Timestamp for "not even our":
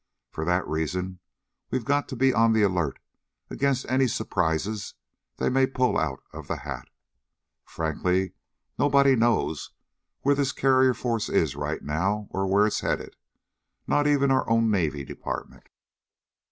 13.85-14.49